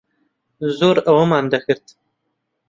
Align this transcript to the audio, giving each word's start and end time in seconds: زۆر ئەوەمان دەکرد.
زۆر 0.77 0.95
ئەوەمان 1.05 1.45
دەکرد. 1.53 1.85